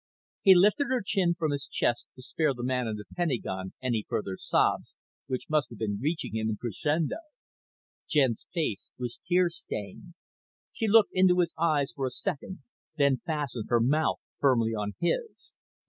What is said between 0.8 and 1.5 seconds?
her chin